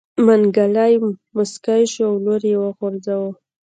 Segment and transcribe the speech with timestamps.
[0.25, 0.93] منګلی
[1.35, 3.29] موسکی شو لور يې وغورځوه.